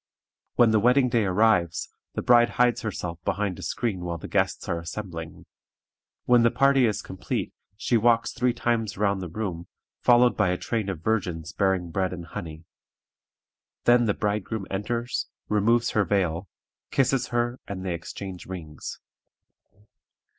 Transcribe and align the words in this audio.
When 0.55 0.71
the 0.71 0.79
wedding 0.79 1.09
day 1.09 1.25
arrives, 1.25 1.89
the 2.15 2.23
bride 2.23 2.49
hides 2.57 2.81
herself 2.81 3.23
behind 3.23 3.59
a 3.59 3.61
screen 3.61 3.99
while 3.99 4.17
the 4.17 4.27
guests 4.27 4.67
are 4.67 4.79
assembling. 4.79 5.45
When 6.25 6.41
the 6.41 6.49
party 6.49 6.87
is 6.87 7.03
complete, 7.03 7.53
she 7.77 7.97
walks 7.97 8.31
three 8.33 8.51
times 8.51 8.97
round 8.97 9.21
the 9.21 9.29
room, 9.29 9.67
followed 9.99 10.35
by 10.35 10.49
a 10.49 10.57
train 10.57 10.89
of 10.89 11.03
virgins 11.03 11.53
bearing 11.53 11.91
bread 11.91 12.13
and 12.13 12.25
honey. 12.25 12.63
Then 13.83 14.05
the 14.07 14.15
bridegroom 14.15 14.65
enters, 14.71 15.27
removes 15.49 15.91
her 15.91 16.03
veil, 16.03 16.49
kisses 16.89 17.27
her, 17.27 17.59
and 17.67 17.85
they 17.85 17.93
exchange 17.93 18.47
rings. 18.47 18.99